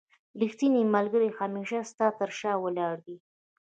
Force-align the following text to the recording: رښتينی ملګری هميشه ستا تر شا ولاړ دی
رښتينی 0.41 0.81
ملګری 0.95 1.29
هميشه 1.39 1.79
ستا 1.91 2.07
تر 2.19 2.29
شا 2.39 2.53
ولاړ 2.63 2.95
دی 3.05 3.17